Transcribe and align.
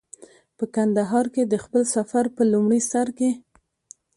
په 0.57 0.65
کندهار 0.75 1.25
کې 1.33 1.43
د 1.47 1.55
خپل 1.63 1.83
سفر 1.95 2.25
په 2.35 2.41
لومړي 2.51 2.81
سر 2.91 3.07
کې. 3.17 3.31